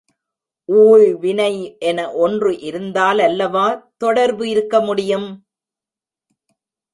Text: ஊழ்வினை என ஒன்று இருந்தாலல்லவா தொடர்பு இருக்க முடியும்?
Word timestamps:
ஊழ்வினை 0.69 1.51
என 1.79 1.99
ஒன்று 2.15 2.51
இருந்தாலல்லவா 2.61 3.67
தொடர்பு 3.97 4.49
இருக்க 4.49 4.81
முடியும்? 4.81 5.29